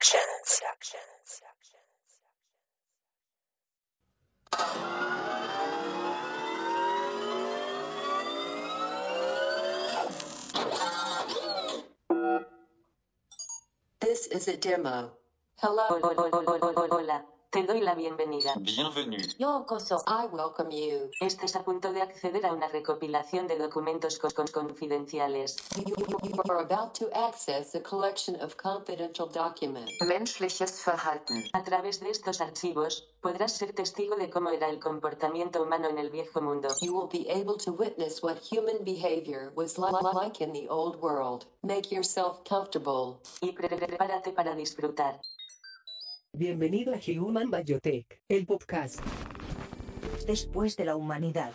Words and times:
Productions. 0.00 1.42
This 14.00 14.26
is 14.28 14.48
a 14.48 14.56
demo. 14.56 15.12
Hello. 15.58 15.84
Hola, 15.90 17.24
te 17.50 17.64
doy 17.64 17.80
la 17.80 17.96
bienvenida. 17.96 18.54
Bienvenue. 18.60 19.18
Yokoso. 19.38 19.96
I 20.06 20.26
welcome 20.32 20.70
you. 20.70 21.10
Estás 21.20 21.56
a 21.56 21.64
punto 21.64 21.92
de 21.92 22.00
acceder 22.00 22.46
a 22.46 22.52
una 22.52 22.68
recopilación 22.68 23.48
de 23.48 23.58
documentos 23.58 24.20
con- 24.20 24.30
con- 24.30 24.46
confidenciales. 24.46 25.56
You, 25.76 25.96
you- 25.96 26.18
you 26.28 26.40
are 26.48 26.60
about 26.62 26.94
to 27.00 27.08
access 27.12 27.74
a 27.74 27.82
collection 27.82 28.40
of 28.40 28.54
confidential 28.56 29.28
documents. 29.32 29.92
Menschliches 30.06 30.80
Verhalten. 30.86 31.42
A 31.52 31.64
través 31.64 31.98
de 31.98 32.10
estos 32.10 32.40
archivos, 32.40 33.08
podrás 33.20 33.50
ser 33.56 33.72
testigo 33.74 34.14
de 34.14 34.30
cómo 34.30 34.50
era 34.50 34.68
el 34.68 34.78
comportamiento 34.78 35.60
humano 35.60 35.88
en 35.88 35.98
el 35.98 36.10
viejo 36.10 36.40
mundo. 36.40 36.68
You 36.80 36.96
will 36.96 37.08
be 37.10 37.28
able 37.32 37.56
to 37.64 37.72
witness 37.72 38.22
what 38.22 38.36
human 38.48 38.84
behavior 38.84 39.52
was 39.56 39.76
li- 39.76 39.86
li- 39.90 40.20
like 40.22 40.40
in 40.44 40.52
the 40.52 40.68
old 40.70 41.02
world. 41.02 41.46
Make 41.62 41.90
yourself 41.92 42.44
comfortable. 42.48 43.18
Y 43.40 43.50
pre- 43.52 43.68
prepárate 43.68 44.30
para 44.32 44.54
disfrutar. 44.54 45.20
Bienvenido 46.32 46.94
a 46.94 46.98
Human 47.20 47.50
Biotech, 47.50 48.22
el 48.28 48.46
podcast. 48.46 49.00
después 50.28 50.76
de 50.76 50.84
la 50.84 50.94
humanidad. 50.94 51.50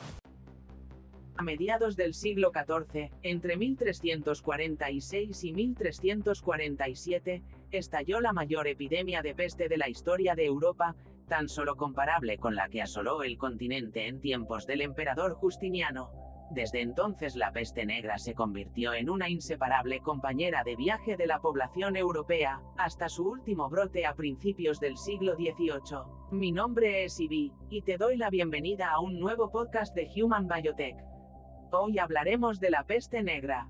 A 1.38 1.44
mediados 1.44 1.96
del 1.96 2.14
siglo 2.14 2.52
XIV, 2.54 3.10
entre 3.24 3.56
1346 3.56 5.44
y 5.46 5.54
1347, 5.54 7.42
estalló 7.72 8.20
la 8.20 8.34
mayor 8.34 8.68
epidemia 8.68 9.22
de 9.22 9.34
peste 9.34 9.70
de 9.70 9.78
la 9.78 9.88
historia 9.88 10.36
de 10.36 10.46
Europa, 10.46 10.96
tan 11.30 11.48
solo 11.48 11.77
comparable 11.77 12.38
con 12.38 12.55
la 12.55 12.68
que 12.68 12.82
asoló 12.82 13.24
el 13.24 13.38
continente 13.38 14.08
en 14.08 14.20
tiempos 14.20 14.68
del 14.68 14.82
emperador 14.82 15.36
Justiniano. 15.36 16.24
Desde 16.51 16.82
entonces 16.82 17.35
la 17.35 17.51
peste 17.51 17.85
negra 17.85 18.18
se 18.18 18.35
convirtió 18.35 18.93
en 18.93 19.10
una 19.10 19.29
inseparable 19.29 19.99
compañera 20.01 20.63
de 20.63 20.76
viaje 20.76 21.18
de 21.18 21.26
la 21.26 21.40
población 21.40 21.96
europea, 21.96 22.62
hasta 22.77 23.10
su 23.10 23.27
último 23.27 23.68
brote 23.70 24.05
a 24.05 24.13
principios 24.13 24.79
del 24.79 24.98
siglo 24.98 25.35
XVIII. 25.35 26.04
Mi 26.32 26.52
nombre 26.52 27.04
es 27.04 27.20
Ibi, 27.20 27.52
y 27.70 27.82
te 27.82 27.98
doy 27.98 28.18
la 28.18 28.29
bienvenida 28.29 28.91
a 28.91 28.99
un 28.99 29.20
nuevo 29.20 29.52
podcast 29.52 29.96
de 29.96 30.07
Human 30.15 30.48
Biotech. 30.48 30.96
Hoy 31.71 31.98
hablaremos 31.98 32.59
de 32.59 32.70
la 32.70 32.84
peste 32.84 33.24
negra. 33.24 33.68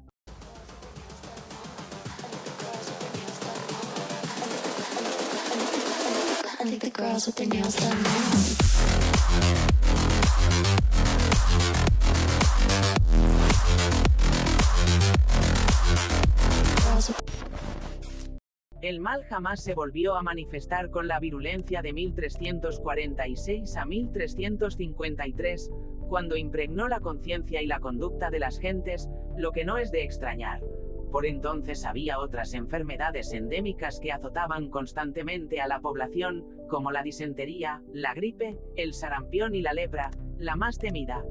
Mal 19.05 19.23
jamás 19.25 19.61
se 19.61 19.75
volvió 19.75 20.15
a 20.15 20.23
manifestar 20.23 20.89
con 20.89 21.07
la 21.07 21.19
virulencia 21.19 21.83
de 21.83 21.93
1346 21.93 23.77
a 23.77 23.85
1353, 23.85 25.69
cuando 26.09 26.35
impregnó 26.35 26.87
la 26.87 26.99
conciencia 26.99 27.61
y 27.61 27.67
la 27.67 27.79
conducta 27.79 28.31
de 28.31 28.39
las 28.39 28.57
gentes, 28.57 29.07
lo 29.37 29.51
que 29.51 29.63
no 29.63 29.77
es 29.77 29.91
de 29.91 30.01
extrañar. 30.03 30.63
Por 31.11 31.27
entonces 31.27 31.85
había 31.85 32.17
otras 32.17 32.55
enfermedades 32.55 33.31
endémicas 33.31 33.99
que 33.99 34.11
azotaban 34.11 34.71
constantemente 34.71 35.61
a 35.61 35.67
la 35.67 35.81
población, 35.81 36.43
como 36.67 36.91
la 36.91 37.03
disentería, 37.03 37.83
la 37.93 38.15
gripe, 38.15 38.57
el 38.75 38.95
sarampión 38.95 39.53
y 39.53 39.61
la 39.61 39.73
lepra, 39.73 40.09
la 40.39 40.55
más 40.55 40.79
temida. 40.79 41.23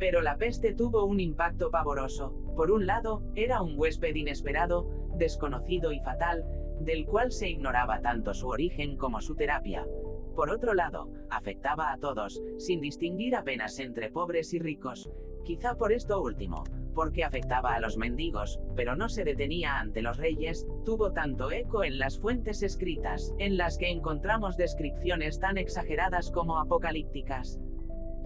Pero 0.00 0.22
la 0.22 0.38
peste 0.38 0.74
tuvo 0.74 1.04
un 1.04 1.20
impacto 1.20 1.70
pavoroso. 1.70 2.34
Por 2.56 2.72
un 2.72 2.84
lado, 2.84 3.22
era 3.36 3.62
un 3.62 3.78
huésped 3.78 4.16
inesperado, 4.16 4.88
desconocido 5.16 5.92
y 5.92 6.00
fatal, 6.00 6.44
del 6.80 7.06
cual 7.06 7.32
se 7.32 7.48
ignoraba 7.48 8.00
tanto 8.00 8.34
su 8.34 8.48
origen 8.48 8.96
como 8.96 9.20
su 9.20 9.34
terapia. 9.34 9.86
Por 10.34 10.50
otro 10.50 10.74
lado, 10.74 11.10
afectaba 11.30 11.92
a 11.92 11.98
todos, 11.98 12.42
sin 12.58 12.80
distinguir 12.80 13.34
apenas 13.34 13.78
entre 13.78 14.10
pobres 14.10 14.52
y 14.52 14.58
ricos. 14.58 15.10
Quizá 15.44 15.76
por 15.76 15.92
esto 15.92 16.20
último, 16.20 16.64
porque 16.94 17.24
afectaba 17.24 17.74
a 17.74 17.80
los 17.80 17.96
mendigos, 17.96 18.58
pero 18.74 18.96
no 18.96 19.08
se 19.08 19.22
detenía 19.22 19.78
ante 19.78 20.02
los 20.02 20.16
reyes, 20.16 20.66
tuvo 20.84 21.12
tanto 21.12 21.50
eco 21.52 21.84
en 21.84 21.98
las 21.98 22.18
fuentes 22.18 22.62
escritas, 22.62 23.34
en 23.38 23.56
las 23.56 23.78
que 23.78 23.90
encontramos 23.90 24.56
descripciones 24.56 25.38
tan 25.38 25.58
exageradas 25.58 26.30
como 26.30 26.58
apocalípticas. 26.58 27.60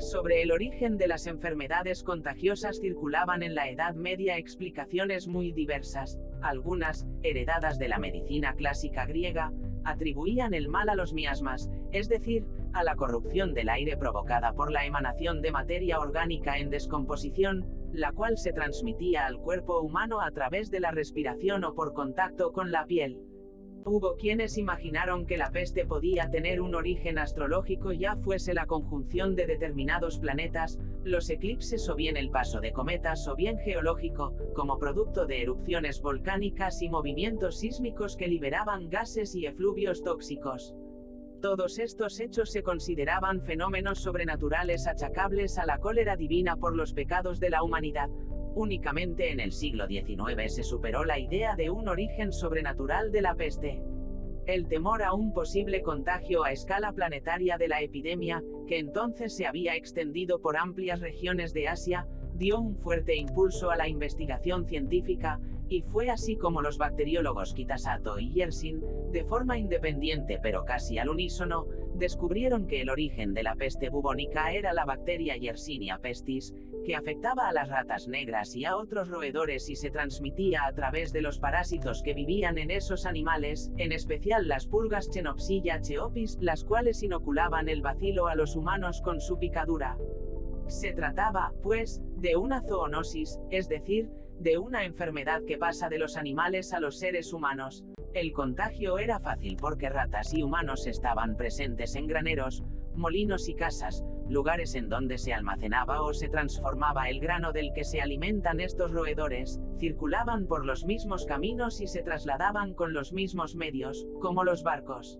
Sobre 0.01 0.41
el 0.41 0.51
origen 0.51 0.97
de 0.97 1.07
las 1.07 1.27
enfermedades 1.27 2.03
contagiosas 2.03 2.81
circulaban 2.81 3.43
en 3.43 3.55
la 3.55 3.69
Edad 3.69 3.95
Media 3.95 4.39
explicaciones 4.39 5.29
muy 5.29 5.53
diversas. 5.53 6.19
Algunas, 6.41 7.07
heredadas 7.23 7.79
de 7.79 7.89
la 7.89 7.99
medicina 7.99 8.55
clásica 8.55 9.05
griega, 9.05 9.53
atribuían 9.85 10.55
el 10.55 10.69
mal 10.69 10.89
a 10.89 10.95
los 10.95 11.13
miasmas, 11.13 11.71
es 11.93 12.09
decir, 12.09 12.47
a 12.73 12.83
la 12.83 12.97
corrupción 12.97 13.53
del 13.53 13.69
aire 13.69 13.99
provocada 13.99 14.55
por 14.55 14.73
la 14.73 14.87
emanación 14.87 15.43
de 15.43 15.53
materia 15.53 16.01
orgánica 16.01 16.57
en 16.57 16.71
descomposición, 16.71 17.67
la 17.93 18.13
cual 18.13 18.39
se 18.39 18.55
transmitía 18.55 19.27
al 19.27 19.39
cuerpo 19.39 19.81
humano 19.81 20.23
a 20.23 20.31
través 20.31 20.71
de 20.71 20.81
la 20.81 20.93
respiración 20.93 21.63
o 21.65 21.75
por 21.75 21.93
contacto 21.93 22.53
con 22.53 22.71
la 22.73 22.87
piel. 22.87 23.21
Hubo 23.85 24.17
quienes 24.17 24.59
imaginaron 24.59 25.25
que 25.25 25.39
la 25.39 25.51
peste 25.51 25.87
podía 25.87 26.31
tener 26.31 26.61
un 26.61 26.75
origen 26.75 27.19
astrológico 27.19 27.93
ya 27.93 28.17
fuese 28.17 28.53
la 28.53 28.67
conjunción 28.67 29.35
de 29.35 29.47
determinados 29.47 30.19
planetas, 30.19 30.79
los 31.03 31.31
eclipses 31.31 31.89
o 31.89 31.97
bien 31.97 32.19
el 32.19 32.31
paso 32.31 32.61
de 32.61 32.73
cometas 32.73 33.27
o 33.27 33.37
bien 33.37 33.59
geológico, 33.59 34.35
como 34.55 34.79
producto 34.79 35.25
de 35.25 35.43
erupciones 35.43 36.03
volcánicas 36.03 36.83
y 36.83 36.91
movimientos 36.91 37.59
sísmicos 37.59 38.17
que 38.17 38.29
liberaban 38.29 38.91
gases 38.91 39.35
y 39.35 39.47
efluvios 39.47 40.03
tóxicos. 40.03 40.75
Todos 41.41 41.79
estos 41.79 42.21
hechos 42.21 42.51
se 42.51 42.63
consideraban 42.63 43.41
fenómenos 43.41 44.01
sobrenaturales 44.01 44.87
achacables 44.87 45.57
a 45.57 45.65
la 45.65 45.79
cólera 45.79 46.17
divina 46.17 46.57
por 46.57 46.77
los 46.77 46.93
pecados 46.93 47.41
de 47.41 47.49
la 47.49 47.63
humanidad. 47.63 48.11
Únicamente 48.55 49.31
en 49.31 49.41
el 49.41 49.53
siglo 49.53 49.87
XIX 49.87 50.53
se 50.53 50.65
superó 50.65 51.05
la 51.05 51.19
idea 51.19 51.55
de 51.55 51.71
un 51.71 51.89
origen 51.89 52.33
sobrenatural 52.33 53.13
de 53.13 53.23
la 53.23 53.35
peste. 53.35 53.83
El 54.47 54.67
temor 54.67 55.03
a 55.03 55.13
un 55.13 55.33
posible 55.33 55.83
contagio 55.83 56.43
a 56.43 56.51
escala 56.51 56.93
planetaria 56.93 57.59
de 57.59 57.69
la 57.69 57.81
epidemia, 57.81 58.43
que 58.67 58.79
entonces 58.79 59.37
se 59.37 59.47
había 59.47 59.77
extendido 59.77 60.41
por 60.41 60.57
amplias 60.57 61.01
regiones 61.01 61.53
de 61.53 61.69
Asia, 61.69 62.09
dio 62.35 62.59
un 62.59 62.75
fuerte 62.75 63.15
impulso 63.17 63.71
a 63.71 63.77
la 63.77 63.87
investigación 63.87 64.67
científica, 64.67 65.39
y 65.69 65.83
fue 65.83 66.11
así 66.11 66.37
como 66.37 66.63
los 66.63 66.79
bacteriólogos 66.79 67.55
Kitasato 67.55 68.19
y 68.19 68.33
Yersin, 68.33 68.83
de 69.13 69.23
forma 69.23 69.57
independiente 69.57 70.41
pero 70.43 70.65
casi 70.65 70.99
al 70.99 71.09
unísono, 71.09 71.67
descubrieron 71.95 72.67
que 72.67 72.81
el 72.81 72.91
origen 72.91 73.35
de 73.35 73.45
la 73.45 73.55
peste 73.55 73.89
bubónica 73.89 74.53
era 74.53 74.73
la 74.73 74.85
bacteria 74.85 75.37
Yersinia 75.37 75.99
pestis, 75.99 76.53
que 76.85 76.97
afectaba 76.97 77.49
a 77.49 77.53
las 77.53 77.69
ratas 77.69 78.09
negras 78.09 78.55
y 78.57 78.65
a 78.65 78.77
otros 78.77 79.09
roedores 79.09 79.69
y 79.69 79.77
se 79.77 79.91
transmitía 79.91 80.65
a 80.67 80.73
través 80.73 81.13
de 81.13 81.23
los 81.23 81.39
parásitos 81.39 82.03
que 82.03 82.15
vivían 82.15 82.59
en 82.59 82.71
esos 82.71 83.07
animales, 83.07 83.71
en 83.77 83.93
especial 83.93 84.49
las 84.49 84.67
pulgas 84.67 85.11
Chenopsilla 85.11 85.81
cheopis, 85.81 86.39
las 86.41 86.65
cuales 86.65 87.03
inoculaban 87.03 87.69
el 87.69 87.83
bacilo 87.83 88.29
a 88.29 88.35
los 88.35 88.57
humanos 88.57 89.03
con 89.03 89.21
su 89.21 89.39
picadura. 89.39 89.99
Se 90.67 90.93
trataba, 90.93 91.53
pues, 91.63 92.01
de 92.17 92.37
una 92.37 92.63
zoonosis, 92.63 93.41
es 93.51 93.69
decir, 93.69 94.11
de 94.39 94.57
una 94.57 94.85
enfermedad 94.85 95.43
que 95.47 95.59
pasa 95.59 95.89
de 95.89 95.99
los 95.99 96.17
animales 96.17 96.73
a 96.73 96.81
los 96.81 96.99
seres 96.99 97.33
humanos. 97.33 97.85
El 98.15 98.33
contagio 98.33 98.99
era 98.99 99.21
fácil 99.21 99.57
porque 99.57 99.89
ratas 99.89 100.33
y 100.35 100.43
humanos 100.43 100.87
estaban 100.87 101.37
presentes 101.37 101.95
en 101.95 102.07
graneros, 102.07 102.65
molinos 102.95 103.49
y 103.49 103.55
casas, 103.55 104.05
lugares 104.31 104.75
en 104.75 104.89
donde 104.89 105.19
se 105.19 105.35
almacenaba 105.35 106.03
o 106.03 106.15
se 106.15 106.29
transformaba 106.29 107.11
el 107.11 107.21
grano 107.21 107.53
del 107.53 107.73
que 107.75 107.85
se 107.85 108.01
alimentan 108.01 108.61
estos 108.61 108.93
roedores, 108.93 109.61
circulaban 109.79 110.47
por 110.47 110.65
los 110.65 110.85
mismos 110.85 111.27
caminos 111.27 111.81
y 111.81 111.87
se 111.87 112.03
trasladaban 112.03 112.75
con 112.75 112.93
los 112.93 113.13
mismos 113.13 113.57
medios, 113.57 114.07
como 114.21 114.45
los 114.45 114.63
barcos. 114.63 115.19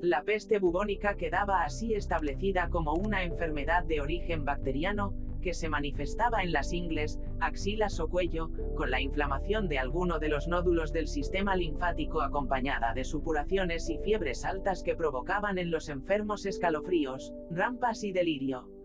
La 0.00 0.22
peste 0.22 0.58
bubónica 0.58 1.16
quedaba 1.16 1.62
así 1.62 1.94
establecida 1.94 2.68
como 2.70 2.94
una 2.94 3.24
enfermedad 3.24 3.84
de 3.84 4.00
origen 4.00 4.44
bacteriano, 4.44 5.12
que 5.40 5.54
se 5.54 5.68
manifestaba 5.68 6.42
en 6.42 6.52
las 6.52 6.72
ingles, 6.72 7.18
axilas 7.40 8.00
o 8.00 8.08
cuello, 8.08 8.50
con 8.76 8.90
la 8.90 9.00
inflamación 9.00 9.68
de 9.68 9.78
alguno 9.78 10.18
de 10.18 10.28
los 10.28 10.48
nódulos 10.48 10.92
del 10.92 11.08
sistema 11.08 11.56
linfático 11.56 12.22
acompañada 12.22 12.94
de 12.94 13.04
supuraciones 13.04 13.88
y 13.90 13.98
fiebres 13.98 14.44
altas 14.44 14.82
que 14.82 14.96
provocaban 14.96 15.58
en 15.58 15.70
los 15.70 15.88
enfermos 15.88 16.46
escalofríos, 16.46 17.32
rampas 17.50 18.04
y 18.04 18.12
delirio. 18.12 18.77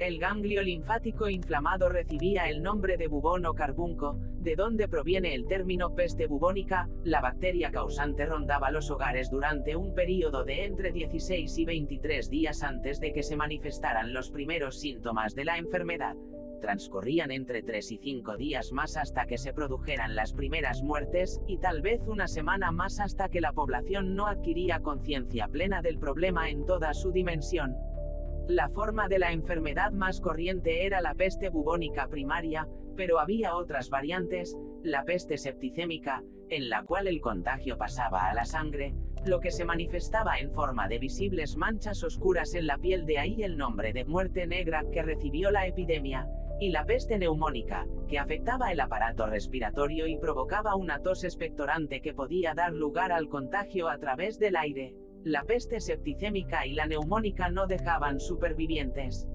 El 0.00 0.18
ganglio 0.18 0.62
linfático 0.62 1.28
inflamado 1.28 1.90
recibía 1.90 2.48
el 2.48 2.62
nombre 2.62 2.96
de 2.96 3.06
bubón 3.06 3.44
o 3.44 3.52
carbunco, 3.52 4.16
de 4.38 4.56
donde 4.56 4.88
proviene 4.88 5.34
el 5.34 5.46
término 5.46 5.94
peste 5.94 6.26
bubónica, 6.26 6.88
la 7.04 7.20
bacteria 7.20 7.70
causante 7.70 8.24
rondaba 8.24 8.70
los 8.70 8.90
hogares 8.90 9.28
durante 9.28 9.76
un 9.76 9.92
período 9.92 10.42
de 10.42 10.64
entre 10.64 10.90
16 10.90 11.58
y 11.58 11.64
23 11.66 12.30
días 12.30 12.62
antes 12.62 12.98
de 12.98 13.12
que 13.12 13.22
se 13.22 13.36
manifestaran 13.36 14.14
los 14.14 14.30
primeros 14.30 14.80
síntomas 14.80 15.34
de 15.34 15.44
la 15.44 15.58
enfermedad. 15.58 16.16
Transcurrían 16.62 17.30
entre 17.30 17.62
3 17.62 17.92
y 17.92 17.98
5 17.98 18.38
días 18.38 18.72
más 18.72 18.96
hasta 18.96 19.26
que 19.26 19.36
se 19.36 19.52
produjeran 19.52 20.14
las 20.14 20.32
primeras 20.32 20.82
muertes, 20.82 21.42
y 21.46 21.58
tal 21.58 21.82
vez 21.82 22.00
una 22.06 22.26
semana 22.26 22.72
más 22.72 23.00
hasta 23.00 23.28
que 23.28 23.42
la 23.42 23.52
población 23.52 24.14
no 24.14 24.28
adquiría 24.28 24.80
conciencia 24.80 25.46
plena 25.48 25.82
del 25.82 25.98
problema 25.98 26.48
en 26.48 26.64
toda 26.64 26.94
su 26.94 27.12
dimensión. 27.12 27.76
La 28.50 28.68
forma 28.68 29.06
de 29.06 29.20
la 29.20 29.30
enfermedad 29.30 29.92
más 29.92 30.20
corriente 30.20 30.84
era 30.84 31.00
la 31.00 31.14
peste 31.14 31.50
bubónica 31.50 32.08
primaria, 32.08 32.66
pero 32.96 33.20
había 33.20 33.54
otras 33.54 33.90
variantes, 33.90 34.58
la 34.82 35.04
peste 35.04 35.38
septicémica, 35.38 36.24
en 36.48 36.68
la 36.68 36.82
cual 36.82 37.06
el 37.06 37.20
contagio 37.20 37.78
pasaba 37.78 38.28
a 38.28 38.34
la 38.34 38.44
sangre, 38.44 38.92
lo 39.24 39.38
que 39.38 39.52
se 39.52 39.64
manifestaba 39.64 40.40
en 40.40 40.50
forma 40.50 40.88
de 40.88 40.98
visibles 40.98 41.56
manchas 41.56 42.02
oscuras 42.02 42.54
en 42.54 42.66
la 42.66 42.76
piel 42.76 43.06
de 43.06 43.20
ahí 43.20 43.44
el 43.44 43.56
nombre 43.56 43.92
de 43.92 44.04
muerte 44.04 44.48
negra 44.48 44.82
que 44.92 45.02
recibió 45.02 45.52
la 45.52 45.68
epidemia, 45.68 46.26
y 46.58 46.70
la 46.70 46.84
peste 46.84 47.18
neumónica, 47.18 47.86
que 48.08 48.18
afectaba 48.18 48.72
el 48.72 48.80
aparato 48.80 49.26
respiratorio 49.26 50.08
y 50.08 50.18
provocaba 50.18 50.74
una 50.74 50.98
tos 50.98 51.22
expectorante 51.22 52.02
que 52.02 52.14
podía 52.14 52.54
dar 52.54 52.72
lugar 52.72 53.12
al 53.12 53.28
contagio 53.28 53.88
a 53.88 53.98
través 53.98 54.40
del 54.40 54.56
aire. 54.56 54.96
La 55.24 55.44
peste 55.44 55.80
septicémica 55.80 56.66
y 56.66 56.72
la 56.72 56.86
neumónica 56.86 57.50
no 57.50 57.66
dejaban 57.66 58.20
supervivientes. 58.20 59.28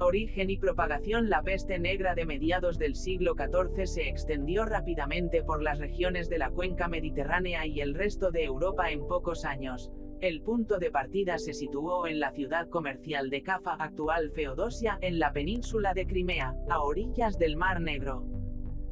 Origen 0.00 0.48
y 0.48 0.56
propagación 0.56 1.28
La 1.28 1.42
peste 1.42 1.78
negra 1.78 2.14
de 2.14 2.24
mediados 2.24 2.78
del 2.78 2.94
siglo 2.94 3.34
XIV 3.34 3.86
se 3.86 4.08
extendió 4.08 4.64
rápidamente 4.64 5.42
por 5.42 5.62
las 5.62 5.80
regiones 5.80 6.30
de 6.30 6.38
la 6.38 6.48
cuenca 6.48 6.88
mediterránea 6.88 7.66
y 7.66 7.82
el 7.82 7.94
resto 7.94 8.30
de 8.30 8.44
Europa 8.44 8.90
en 8.90 9.06
pocos 9.06 9.44
años. 9.44 9.90
El 10.22 10.40
punto 10.40 10.78
de 10.78 10.90
partida 10.90 11.36
se 11.36 11.52
situó 11.52 12.06
en 12.06 12.20
la 12.20 12.32
ciudad 12.32 12.70
comercial 12.70 13.28
de 13.28 13.42
Cafa, 13.42 13.74
actual 13.74 14.30
Feodosia, 14.30 14.96
en 15.02 15.18
la 15.18 15.34
península 15.34 15.92
de 15.92 16.06
Crimea, 16.06 16.54
a 16.70 16.80
orillas 16.80 17.38
del 17.38 17.58
Mar 17.58 17.82
Negro. 17.82 18.24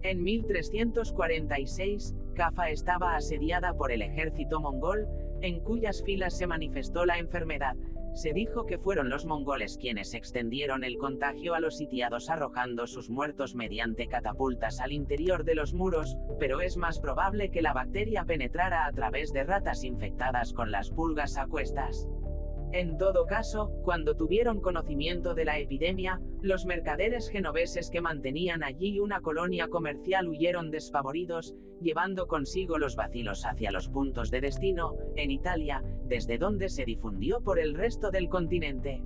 En 0.03 0.23
1346, 0.23 2.15
Cafa 2.35 2.69
estaba 2.69 3.17
asediada 3.17 3.73
por 3.75 3.91
el 3.91 4.03
ejército 4.03 4.61
mongol, 4.61 5.09
en 5.41 5.61
cuyas 5.61 6.03
filas 6.05 6.37
se 6.37 6.47
manifestó 6.47 7.05
la 7.07 7.19
enfermedad. 7.19 7.77
Se 8.15 8.33
dijo 8.33 8.65
que 8.65 8.79
fueron 8.79 9.11
los 9.11 9.27
mongoles 9.27 9.77
quienes 9.77 10.15
extendieron 10.15 10.85
el 10.85 10.97
contagio 10.97 11.55
a 11.55 11.61
los 11.61 11.77
sitiados 11.77 12.31
arrojando 12.31 12.87
sus 12.87 13.11
muertos 13.11 13.55
mediante 13.55 14.07
catapultas 14.07 14.81
al 14.81 14.93
interior 14.93 15.45
de 15.45 15.55
los 15.55 15.75
muros, 15.75 16.17
pero 16.39 16.63
es 16.63 16.79
más 16.79 16.99
probable 16.99 17.51
que 17.51 17.61
la 17.61 17.75
bacteria 17.75 18.25
penetrara 18.25 18.87
a 18.87 18.93
través 18.93 19.33
de 19.35 19.45
ratas 19.45 19.85
infectadas 19.85 20.55
con 20.55 20.71
las 20.71 20.91
pulgas 20.91 21.37
a 21.37 21.47
cuestas. 21.47 22.09
En 22.77 22.99
todo 22.99 23.25
caso, 23.25 23.71
cuando 23.85 24.19
tuvieron 24.19 24.61
conocimiento 24.61 25.33
de 25.33 25.47
la 25.47 25.59
epidemia, 25.59 26.21
los 26.43 26.67
mercaderes 26.67 27.31
genoveses 27.31 27.89
que 27.89 28.03
mantenían 28.03 28.63
allí 28.63 29.01
una 29.01 29.23
colonia 29.23 29.69
comercial 29.69 30.29
huyeron 30.29 30.71
despavoridos, 30.71 31.55
llevando 31.81 32.27
consigo 32.27 32.77
los 32.77 32.95
vacilos 32.95 33.47
hacia 33.47 33.71
los 33.71 33.89
puntos 33.89 34.31
de 34.31 34.43
destino, 34.43 34.95
en 35.17 35.31
Italia, 35.31 35.83
desde 36.05 36.37
donde 36.37 36.69
se 36.69 36.85
difundió 36.85 37.41
por 37.41 37.59
el 37.59 37.73
resto 37.73 38.11
del 38.11 38.29
continente. 38.29 39.03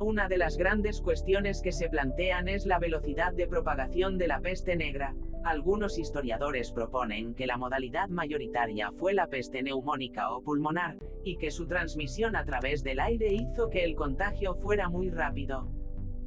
Una 0.00 0.26
de 0.26 0.38
las 0.38 0.56
grandes 0.56 1.00
cuestiones 1.00 1.62
que 1.62 1.70
se 1.70 1.88
plantean 1.88 2.48
es 2.48 2.66
la 2.66 2.80
velocidad 2.80 3.32
de 3.32 3.46
propagación 3.46 4.18
de 4.18 4.26
la 4.26 4.40
peste 4.40 4.74
negra. 4.74 5.14
Algunos 5.46 5.96
historiadores 5.96 6.72
proponen 6.72 7.32
que 7.32 7.46
la 7.46 7.56
modalidad 7.56 8.08
mayoritaria 8.08 8.90
fue 8.90 9.14
la 9.14 9.28
peste 9.28 9.62
neumónica 9.62 10.32
o 10.32 10.42
pulmonar, 10.42 10.96
y 11.22 11.36
que 11.36 11.52
su 11.52 11.68
transmisión 11.68 12.34
a 12.34 12.44
través 12.44 12.82
del 12.82 12.98
aire 12.98 13.32
hizo 13.32 13.70
que 13.70 13.84
el 13.84 13.94
contagio 13.94 14.56
fuera 14.56 14.88
muy 14.88 15.08
rápido. 15.08 15.68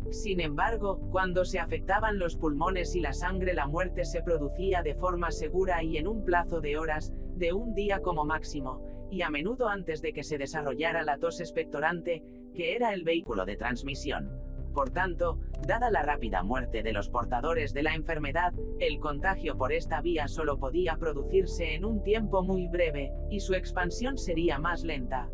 Sin 0.10 0.39
embargo, 0.39 1.01
cuando 1.12 1.44
se 1.44 1.60
afectaban 1.60 2.18
los 2.18 2.38
pulmones 2.38 2.95
y 2.95 3.01
la 3.01 3.12
sangre 3.12 3.54
la 3.54 3.68
muerte 3.68 4.06
se 4.06 4.24
producía 4.24 4.83
de 4.83 4.95
forma 4.95 5.31
segura 5.31 5.83
y 5.83 5.98
en 5.98 6.07
un 6.07 6.24
plazo 6.24 6.62
de 6.62 6.77
horas, 6.77 7.12
de 7.36 7.51
un 7.51 7.74
día 7.74 8.00
como 8.00 8.24
máximo, 8.24 9.07
y 9.12 9.24
a 9.24 9.30
menudo 9.30 9.68
antes 9.68 10.01
de 10.01 10.13
que 10.13 10.24
se 10.24 10.38
desarrollara 10.38 11.04
la 11.04 11.18
tos 11.18 11.42
expectorante, 11.42 12.24
que 12.56 12.74
era 12.74 12.94
el 12.94 13.04
vehículo 13.04 13.44
de 13.44 13.57
transmisión. 13.57 14.49
Por 14.74 14.92
tanto, 14.92 15.39
dada 15.66 15.89
la 15.89 16.04
rápida 16.04 16.44
muerte 16.44 16.83
de 16.83 16.94
los 16.94 17.10
portadores 17.10 17.74
de 17.74 17.83
la 17.83 17.95
enfermedad, 17.95 18.54
el 18.80 19.00
contagio 19.00 19.57
por 19.57 19.74
esta 19.74 20.01
vía 20.01 20.27
solo 20.27 20.60
podía 20.60 20.95
producirse 20.98 21.74
en 21.74 21.86
un 21.86 22.04
tiempo 22.04 22.44
muy 22.44 22.68
breve, 22.68 23.12
y 23.30 23.39
su 23.39 23.54
expansión 23.54 24.18
sería 24.18 24.60
más 24.60 24.83
lenta. 24.83 25.30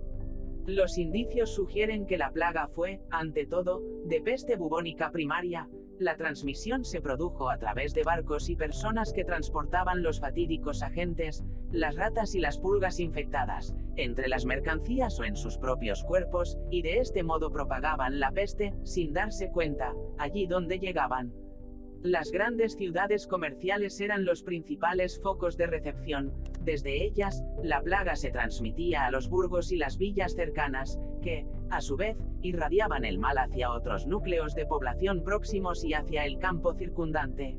Los 0.66 0.98
indicios 0.98 1.54
sugieren 1.54 2.08
que 2.08 2.18
la 2.18 2.32
plaga 2.32 2.68
fue, 2.68 3.02
ante 3.12 3.46
todo, 3.46 3.84
de 4.06 4.22
peste 4.22 4.56
bubónica 4.56 5.12
primaria, 5.12 5.70
la 6.00 6.18
transmisión 6.18 6.84
se 6.84 7.02
produjo 7.02 7.50
a 7.50 7.58
través 7.58 7.94
de 7.94 8.04
barcos 8.04 8.50
y 8.50 8.56
personas 8.56 9.14
que 9.14 9.24
transportaban 9.24 10.04
los 10.04 10.20
fatídicos 10.20 10.82
agentes, 10.82 11.46
las 11.72 11.96
ratas 11.96 12.36
y 12.36 12.40
las 12.40 12.58
pulgas 12.58 13.00
infectadas, 13.00 13.76
entre 13.98 14.28
las 14.28 14.46
mercancías 14.46 15.20
o 15.20 15.24
en 15.24 15.36
sus 15.36 15.58
propios 15.58 16.04
cuerpos, 16.04 16.58
y 16.70 16.82
de 16.82 17.00
este 17.00 17.24
modo 17.24 17.52
propagaban 17.52 18.20
la 18.20 18.32
peste, 18.32 18.74
sin 18.84 19.14
darse 19.14 19.50
cuenta, 19.50 19.94
allí 20.18 20.48
donde 20.48 20.80
llegaban. 20.80 21.34
Las 22.02 22.32
grandes 22.32 22.76
ciudades 22.76 23.26
comerciales 23.26 24.00
eran 24.00 24.26
los 24.26 24.44
principales 24.44 25.20
focos 25.22 25.58
de 25.58 25.68
recepción, 25.68 26.34
desde 26.66 27.04
ellas, 27.04 27.44
la 27.62 27.80
plaga 27.82 28.16
se 28.16 28.32
transmitía 28.32 29.06
a 29.06 29.12
los 29.12 29.30
burgos 29.30 29.72
y 29.72 29.78
las 29.78 30.00
villas 30.00 30.34
cercanas, 30.34 31.00
que, 31.22 31.46
a 31.70 31.80
su 31.80 31.96
vez, 31.96 32.18
irradiaban 32.42 33.06
el 33.06 33.20
mal 33.20 33.38
hacia 33.38 33.72
otros 33.72 34.08
núcleos 34.08 34.56
de 34.56 34.66
población 34.66 35.24
próximos 35.24 35.84
y 35.84 35.94
hacia 35.94 36.26
el 36.26 36.40
campo 36.40 36.74
circundante. 36.74 37.56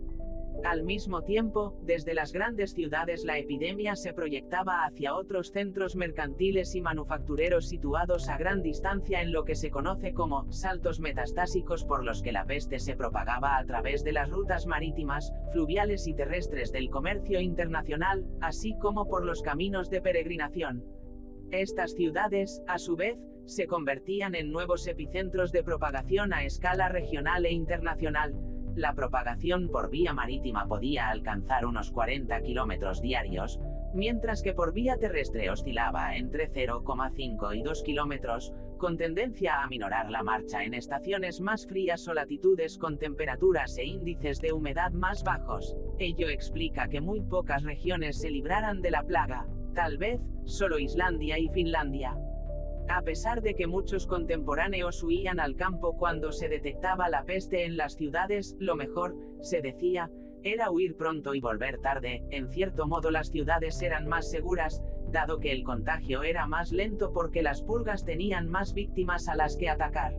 Al 0.66 0.82
mismo 0.82 1.22
tiempo, 1.22 1.78
desde 1.84 2.12
las 2.12 2.32
grandes 2.32 2.72
ciudades 2.72 3.24
la 3.24 3.38
epidemia 3.38 3.94
se 3.94 4.12
proyectaba 4.12 4.84
hacia 4.84 5.14
otros 5.14 5.52
centros 5.52 5.94
mercantiles 5.94 6.74
y 6.74 6.80
manufactureros 6.80 7.68
situados 7.68 8.28
a 8.28 8.36
gran 8.36 8.62
distancia 8.62 9.22
en 9.22 9.30
lo 9.30 9.44
que 9.44 9.54
se 9.54 9.70
conoce 9.70 10.12
como 10.12 10.50
saltos 10.50 10.98
metastásicos 10.98 11.84
por 11.84 12.04
los 12.04 12.20
que 12.20 12.32
la 12.32 12.46
peste 12.46 12.80
se 12.80 12.96
propagaba 12.96 13.58
a 13.58 13.64
través 13.64 14.02
de 14.02 14.10
las 14.10 14.28
rutas 14.28 14.66
marítimas, 14.66 15.32
fluviales 15.52 16.08
y 16.08 16.14
terrestres 16.14 16.72
del 16.72 16.90
comercio 16.90 17.40
internacional, 17.40 18.26
así 18.40 18.76
como 18.80 19.06
por 19.06 19.24
los 19.24 19.42
caminos 19.42 19.88
de 19.88 20.02
peregrinación. 20.02 20.84
Estas 21.52 21.92
ciudades, 21.92 22.60
a 22.66 22.78
su 22.78 22.96
vez, 22.96 23.16
se 23.44 23.68
convertían 23.68 24.34
en 24.34 24.50
nuevos 24.50 24.88
epicentros 24.88 25.52
de 25.52 25.62
propagación 25.62 26.32
a 26.32 26.42
escala 26.42 26.88
regional 26.88 27.46
e 27.46 27.52
internacional, 27.52 28.34
la 28.76 28.92
propagación 28.94 29.68
por 29.68 29.90
vía 29.90 30.12
marítima 30.12 30.66
podía 30.68 31.08
alcanzar 31.08 31.64
unos 31.64 31.90
40 31.90 32.40
kilómetros 32.42 33.00
diarios, 33.00 33.58
mientras 33.94 34.42
que 34.42 34.52
por 34.52 34.74
vía 34.74 34.98
terrestre 34.98 35.50
oscilaba 35.50 36.16
entre 36.16 36.50
0,5 36.52 37.56
y 37.56 37.62
2 37.62 37.82
kilómetros, 37.82 38.52
con 38.76 38.98
tendencia 38.98 39.62
a 39.62 39.66
minorar 39.68 40.10
la 40.10 40.22
marcha 40.22 40.62
en 40.62 40.74
estaciones 40.74 41.40
más 41.40 41.66
frías 41.66 42.06
o 42.06 42.12
latitudes 42.12 42.76
con 42.76 42.98
temperaturas 42.98 43.78
e 43.78 43.84
índices 43.84 44.40
de 44.40 44.52
humedad 44.52 44.92
más 44.92 45.24
bajos. 45.24 45.74
Ello 45.98 46.28
explica 46.28 46.88
que 46.88 47.00
muy 47.00 47.22
pocas 47.22 47.62
regiones 47.62 48.20
se 48.20 48.30
libraran 48.30 48.82
de 48.82 48.90
la 48.90 49.02
plaga, 49.02 49.46
tal 49.74 49.96
vez, 49.96 50.20
solo 50.44 50.78
Islandia 50.78 51.38
y 51.38 51.48
Finlandia. 51.48 52.14
A 52.88 53.02
pesar 53.02 53.42
de 53.42 53.54
que 53.54 53.66
muchos 53.66 54.06
contemporáneos 54.06 55.02
huían 55.02 55.40
al 55.40 55.56
campo 55.56 55.96
cuando 55.96 56.30
se 56.30 56.48
detectaba 56.48 57.08
la 57.08 57.24
peste 57.24 57.64
en 57.64 57.76
las 57.76 57.94
ciudades, 57.96 58.56
lo 58.60 58.76
mejor, 58.76 59.16
se 59.40 59.60
decía, 59.60 60.10
era 60.44 60.70
huir 60.70 60.96
pronto 60.96 61.34
y 61.34 61.40
volver 61.40 61.78
tarde, 61.78 62.22
en 62.30 62.48
cierto 62.48 62.86
modo 62.86 63.10
las 63.10 63.30
ciudades 63.30 63.82
eran 63.82 64.06
más 64.06 64.30
seguras, 64.30 64.82
dado 65.10 65.40
que 65.40 65.50
el 65.50 65.64
contagio 65.64 66.22
era 66.22 66.46
más 66.46 66.70
lento 66.70 67.12
porque 67.12 67.42
las 67.42 67.62
pulgas 67.62 68.04
tenían 68.04 68.48
más 68.48 68.72
víctimas 68.72 69.28
a 69.28 69.34
las 69.34 69.56
que 69.56 69.68
atacar. 69.68 70.14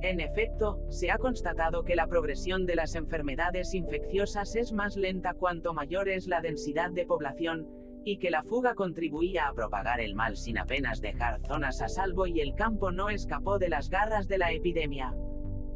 En 0.00 0.20
efecto, 0.20 0.80
se 0.88 1.10
ha 1.10 1.18
constatado 1.18 1.82
que 1.82 1.96
la 1.96 2.06
progresión 2.06 2.64
de 2.66 2.76
las 2.76 2.94
enfermedades 2.94 3.74
infecciosas 3.74 4.54
es 4.54 4.72
más 4.72 4.96
lenta 4.96 5.34
cuanto 5.34 5.74
mayor 5.74 6.08
es 6.08 6.28
la 6.28 6.40
densidad 6.40 6.90
de 6.90 7.04
población, 7.04 7.68
y 8.10 8.16
que 8.16 8.30
la 8.30 8.42
fuga 8.42 8.74
contribuía 8.74 9.48
a 9.48 9.52
propagar 9.52 10.00
el 10.00 10.14
mal 10.14 10.38
sin 10.38 10.56
apenas 10.56 11.02
dejar 11.02 11.40
zonas 11.46 11.82
a 11.82 11.88
salvo 11.88 12.26
y 12.26 12.40
el 12.40 12.54
campo 12.54 12.90
no 12.90 13.10
escapó 13.10 13.58
de 13.58 13.68
las 13.68 13.90
garras 13.90 14.28
de 14.28 14.38
la 14.38 14.50
epidemia. 14.50 15.14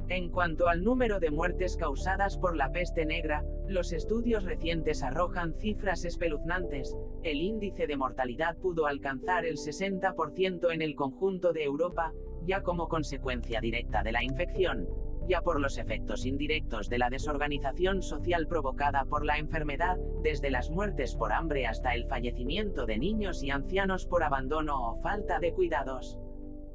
En 0.09 0.31
cuanto 0.31 0.69
al 0.69 0.83
número 0.83 1.21
de 1.21 1.31
muertes 1.31 1.77
causadas 1.77 2.39
por 2.39 2.57
la 2.57 2.73
peste 2.73 3.05
negra, 3.05 3.45
los 3.69 3.93
estudios 3.93 4.45
recientes 4.45 5.03
arrojan 5.03 5.53
cifras 5.59 6.07
espeluznantes. 6.07 6.97
El 7.23 7.43
índice 7.43 7.87
de 7.87 7.99
mortalidad 7.99 8.57
pudo 8.57 8.87
alcanzar 8.87 9.45
el 9.45 9.57
60% 9.57 10.73
en 10.73 10.81
el 10.81 10.95
conjunto 10.95 11.53
de 11.53 11.65
Europa, 11.65 12.15
ya 12.47 12.62
como 12.62 12.89
consecuencia 12.89 13.61
directa 13.61 14.03
de 14.03 14.12
la 14.12 14.25
infección. 14.25 14.89
Ya 15.29 15.43
por 15.43 15.61
los 15.61 15.79
efectos 15.79 16.26
indirectos 16.26 16.88
de 16.88 16.99
la 16.99 17.11
desorganización 17.11 18.02
social 18.02 18.47
provocada 18.47 19.05
por 19.05 19.25
la 19.25 19.38
enfermedad, 19.38 19.97
desde 20.23 20.50
las 20.50 20.71
muertes 20.71 21.14
por 21.17 21.33
hambre 21.33 21.67
hasta 21.67 21.95
el 21.95 22.07
fallecimiento 22.07 22.87
de 22.87 22.99
niños 22.99 23.43
y 23.43 23.50
ancianos 23.50 24.07
por 24.07 24.23
abandono 24.23 24.91
o 24.91 25.00
falta 25.02 25.38
de 25.38 25.52
cuidados. 25.52 26.19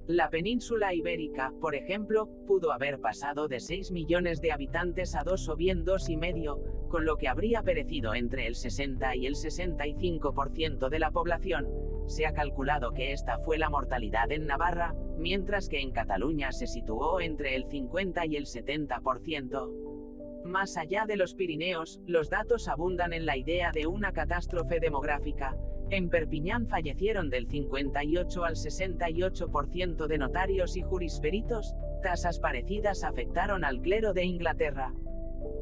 La 0.07 0.29
península 0.29 0.93
ibérica, 0.93 1.51
por 1.59 1.75
ejemplo, 1.75 2.29
pudo 2.47 2.71
haber 2.71 3.01
pasado 3.01 3.49
de 3.49 3.59
6 3.59 3.91
millones 3.91 4.39
de 4.39 4.53
habitantes 4.53 5.15
a 5.15 5.23
2 5.23 5.49
o 5.49 5.55
bien 5.57 5.85
2,5, 5.85 6.87
con 6.87 7.03
lo 7.03 7.17
que 7.17 7.27
habría 7.27 7.61
perecido 7.61 8.13
entre 8.15 8.47
el 8.47 8.55
60 8.55 9.17
y 9.17 9.25
el 9.25 9.35
65% 9.35 10.87
de 10.87 10.99
la 10.99 11.11
población. 11.11 11.67
Se 12.07 12.25
ha 12.25 12.33
calculado 12.33 12.91
que 12.93 13.11
esta 13.11 13.37
fue 13.39 13.57
la 13.57 13.69
mortalidad 13.69 14.31
en 14.31 14.47
Navarra, 14.47 14.95
mientras 15.17 15.69
que 15.69 15.81
en 15.81 15.91
Cataluña 15.91 16.51
se 16.51 16.65
situó 16.65 17.21
entre 17.21 17.55
el 17.55 17.65
50 17.69 18.25
y 18.25 18.35
el 18.37 18.45
70%. 18.45 20.43
Más 20.45 20.77
allá 20.77 21.05
de 21.05 21.17
los 21.17 21.35
Pirineos, 21.35 21.99
los 22.05 22.29
datos 22.29 22.69
abundan 22.69 23.13
en 23.13 23.25
la 23.25 23.37
idea 23.37 23.71
de 23.71 23.85
una 23.87 24.13
catástrofe 24.13 24.79
demográfica, 24.79 25.57
en 25.89 26.09
Perpiñán 26.09 26.67
fallecieron 26.67 27.29
del 27.29 27.47
58 27.47 28.43
al 28.43 28.55
68% 28.55 30.07
de 30.07 30.17
notarios 30.17 30.75
y 30.75 30.81
jurisperitos, 30.81 31.75
tasas 32.03 32.39
parecidas 32.39 33.03
afectaron 33.03 33.63
al 33.63 33.81
clero 33.81 34.13
de 34.13 34.25
Inglaterra. 34.25 34.93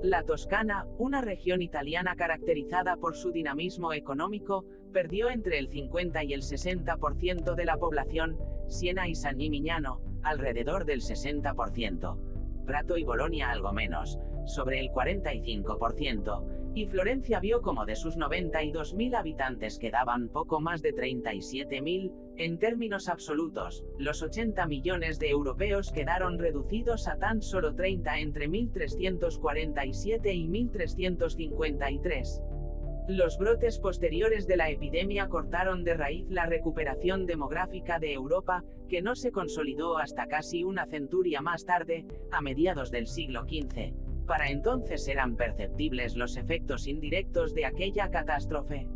La 0.04 0.24
Toscana, 0.24 0.88
una 0.98 1.22
región 1.22 1.62
italiana 1.62 2.16
caracterizada 2.16 2.98
por 2.98 3.16
su 3.16 3.32
dinamismo 3.32 3.94
económico, 3.94 4.66
perdió 4.94 5.30
entre 5.30 5.58
el 5.58 5.70
50 5.70 6.24
y 6.24 6.34
el 6.34 6.42
60% 6.42 7.56
de 7.56 7.66
la 7.66 7.78
población, 7.78 8.38
Siena 8.68 9.08
y 9.08 9.16
San 9.16 9.38
Gimignano, 9.38 10.02
alrededor 10.24 10.86
del 10.86 11.02
60%. 11.02 12.66
Prato 12.66 12.98
y 12.98 13.04
Bolonia 13.04 13.52
algo 13.52 13.72
menos, 13.74 14.20
sobre 14.46 14.80
el 14.80 14.90
45%, 14.90 16.55
y 16.76 16.86
Florencia 16.88 17.40
vio 17.40 17.62
como 17.62 17.86
de 17.86 17.96
sus 17.96 18.18
92.000 18.18 19.16
habitantes 19.16 19.80
quedaban 19.80 20.28
poco 20.28 20.60
más 20.60 20.82
de 20.82 20.94
37.000, 20.94 22.12
en 22.36 22.60
términos 22.60 23.08
absolutos, 23.08 23.86
los 23.98 24.22
80 24.22 24.68
millones 24.68 25.18
de 25.18 25.30
europeos 25.30 25.94
quedaron 25.94 26.38
reducidos 26.38 27.08
a 27.08 27.18
tan 27.18 27.42
solo 27.42 27.74
30 27.76 28.20
entre 28.20 28.50
1347 28.50 30.34
y 30.34 30.48
1353. 30.50 32.42
Los 33.08 33.38
brotes 33.38 33.80
posteriores 33.80 34.46
de 34.46 34.58
la 34.58 34.70
epidemia 34.70 35.30
cortaron 35.30 35.86
de 35.86 35.94
raíz 35.94 36.26
la 36.28 36.46
recuperación 36.46 37.26
demográfica 37.26 38.00
de 38.00 38.12
Europa, 38.12 38.66
que 38.90 39.02
no 39.02 39.16
se 39.16 39.32
consolidó 39.32 39.98
hasta 39.98 40.28
casi 40.28 40.66
una 40.66 40.88
centuria 40.88 41.40
más 41.40 41.66
tarde, 41.66 42.06
a 42.32 42.42
mediados 42.42 42.92
del 42.92 43.08
siglo 43.08 43.44
XV. 43.44 44.05
Para 44.28 44.50
entonces 44.50 45.08
eran 45.08 45.36
perceptibles 45.36 46.16
los 46.16 46.38
efectos 46.38 46.88
indirectos 46.88 47.54
de 47.54 47.66
aquella 47.66 48.10
catástrofe. 48.10 48.88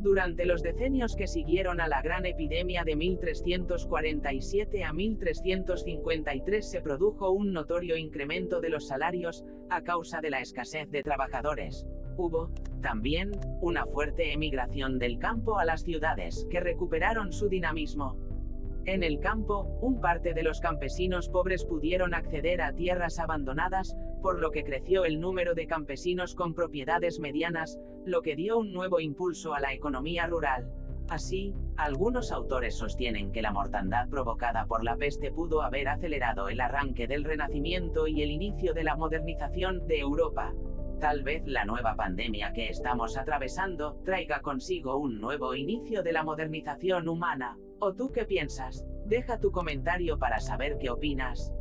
Durante 0.00 0.46
los 0.46 0.62
decenios 0.62 1.16
que 1.16 1.26
siguieron 1.26 1.80
a 1.80 1.88
la 1.88 2.02
gran 2.02 2.24
epidemia 2.24 2.84
de 2.84 2.94
1347 2.94 4.84
a 4.84 4.92
1353 4.92 6.70
se 6.70 6.80
produjo 6.80 7.30
un 7.30 7.52
notorio 7.52 7.96
incremento 7.96 8.60
de 8.60 8.68
los 8.68 8.86
salarios, 8.86 9.44
a 9.70 9.82
causa 9.82 10.20
de 10.20 10.30
la 10.30 10.40
escasez 10.40 10.88
de 10.90 11.02
trabajadores. 11.02 11.84
Hubo, 12.16 12.50
también, 12.80 13.32
una 13.60 13.86
fuerte 13.86 14.32
emigración 14.32 15.00
del 15.00 15.18
campo 15.18 15.58
a 15.58 15.64
las 15.64 15.82
ciudades, 15.82 16.46
que 16.48 16.60
recuperaron 16.60 17.32
su 17.32 17.48
dinamismo. 17.48 18.16
En 18.84 19.02
el 19.02 19.18
campo, 19.18 19.64
un 19.82 20.00
parte 20.00 20.32
de 20.32 20.42
los 20.42 20.60
campesinos 20.60 21.28
pobres 21.28 21.64
pudieron 21.64 22.14
acceder 22.14 22.62
a 22.62 22.72
tierras 22.72 23.18
abandonadas, 23.18 23.96
por 24.20 24.40
lo 24.40 24.50
que 24.50 24.64
creció 24.64 25.04
el 25.04 25.20
número 25.20 25.54
de 25.54 25.66
campesinos 25.66 26.34
con 26.34 26.54
propiedades 26.54 27.20
medianas, 27.20 27.78
lo 28.04 28.22
que 28.22 28.36
dio 28.36 28.58
un 28.58 28.72
nuevo 28.72 29.00
impulso 29.00 29.54
a 29.54 29.60
la 29.60 29.72
economía 29.72 30.26
rural. 30.26 30.70
Así, 31.08 31.54
algunos 31.76 32.32
autores 32.32 32.76
sostienen 32.76 33.32
que 33.32 33.40
la 33.40 33.52
mortandad 33.52 34.08
provocada 34.08 34.66
por 34.66 34.84
la 34.84 34.96
peste 34.96 35.30
pudo 35.30 35.62
haber 35.62 35.88
acelerado 35.88 36.48
el 36.48 36.60
arranque 36.60 37.06
del 37.06 37.24
Renacimiento 37.24 38.06
y 38.06 38.22
el 38.22 38.30
inicio 38.30 38.74
de 38.74 38.84
la 38.84 38.96
modernización 38.96 39.86
de 39.86 40.00
Europa. 40.00 40.52
Tal 41.00 41.22
vez 41.22 41.46
la 41.46 41.64
nueva 41.64 41.94
pandemia 41.94 42.52
que 42.52 42.68
estamos 42.68 43.16
atravesando 43.16 44.00
traiga 44.04 44.42
consigo 44.42 44.96
un 44.96 45.20
nuevo 45.20 45.54
inicio 45.54 46.02
de 46.02 46.12
la 46.12 46.24
modernización 46.24 47.08
humana. 47.08 47.56
¿O 47.78 47.94
tú 47.94 48.10
qué 48.10 48.24
piensas? 48.24 48.84
Deja 49.06 49.38
tu 49.38 49.52
comentario 49.52 50.18
para 50.18 50.40
saber 50.40 50.76
qué 50.78 50.90
opinas. 50.90 51.52